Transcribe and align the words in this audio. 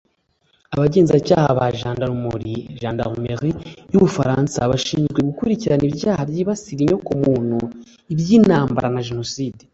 abagenzacayaha 0.73 1.57
ba 1.59 1.67
jandarumori 1.79 2.53
(gendarmerie) 2.79 3.55
y’u 3.91 4.01
Bufaransa 4.03 4.59
bashinzwe 4.71 5.19
gukurikirana 5.27 5.83
ibyaha 5.89 6.21
byibasira 6.29 6.81
inyokomuntu 6.83 7.57
iby’intambara 8.13 8.87
na 8.95 9.01
Jenoside 9.09 9.63